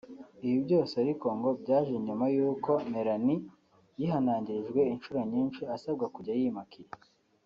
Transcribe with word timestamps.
Ibi 0.45 0.57
byose 0.65 0.93
ariko 1.03 1.25
ngo 1.37 1.49
byaje 1.61 1.95
nyuma 2.05 2.25
y’uko 2.35 2.71
Melanie 2.93 3.45
yihanangirijwe 3.99 4.79
inshuro 4.93 5.19
nyinshi 5.31 5.61
asabwa 5.75 6.05
kujya 6.15 6.33
yimakiya 6.41 6.91